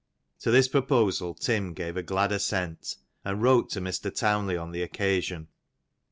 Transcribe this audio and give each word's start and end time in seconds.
To 0.39 0.49
this 0.49 0.67
proposal 0.67 1.35
Tim 1.35 1.75
gave 1.75 1.95
a 1.95 2.01
glad 2.01 2.31
assent, 2.31 2.95
and 3.23 3.39
wrote 3.39 3.69
to 3.69 3.81
Mr. 3.81 4.11
Townley 4.11 4.57
on 4.57 4.71
the 4.71 4.81
occasion. 4.81 5.47